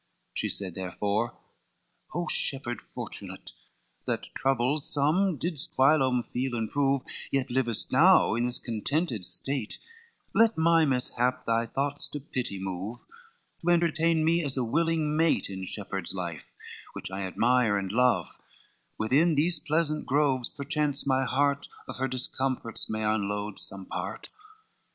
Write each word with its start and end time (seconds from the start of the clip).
XV 0.01 0.31
She 0.33 0.49
said 0.49 0.73
therefore, 0.73 1.37
"O 2.15 2.27
shepherd 2.27 2.81
fortunate! 2.81 3.51
That 4.07 4.33
troubles 4.33 4.91
some 4.91 5.37
didst 5.37 5.75
whilom 5.77 6.23
feel 6.23 6.55
and 6.55 6.71
prove, 6.71 7.03
Yet 7.29 7.51
livest 7.51 7.91
now 7.91 8.33
in 8.33 8.43
this 8.45 8.57
contented 8.57 9.25
state, 9.25 9.77
Let 10.33 10.57
my 10.57 10.85
mishap 10.85 11.45
thy 11.45 11.67
thoughts 11.67 12.07
to 12.07 12.19
pity 12.19 12.57
move, 12.59 13.05
To 13.61 13.69
entertain 13.69 14.25
me 14.25 14.43
as 14.43 14.57
a 14.57 14.63
willing 14.63 15.15
mate 15.15 15.51
In 15.51 15.65
shepherd's 15.65 16.15
life 16.15 16.47
which 16.93 17.11
I 17.11 17.21
admire 17.21 17.77
and 17.77 17.91
love; 17.91 18.25
Within 18.97 19.35
these 19.35 19.59
pleasant 19.59 20.07
groves 20.07 20.49
perchance 20.49 21.05
my 21.05 21.25
heart, 21.25 21.67
Of 21.87 21.97
her 21.97 22.07
discomforts, 22.07 22.89
may 22.89 23.03
unload 23.03 23.59
some 23.59 23.85
part. 23.85 24.29